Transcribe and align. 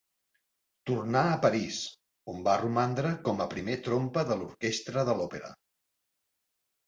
Tornà 0.89 1.19
a 1.33 1.41
París, 1.41 1.81
on 2.33 2.39
va 2.47 2.55
romandre 2.61 3.11
com 3.27 3.43
a 3.45 3.47
primer 3.53 3.77
trompa 3.89 4.23
de 4.31 4.37
l'orquestra 4.39 5.03
de 5.11 5.15
l'Òpera. 5.19 5.53